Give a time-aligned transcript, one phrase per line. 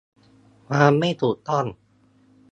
[0.67, 1.65] ความไม่ถูกต้อง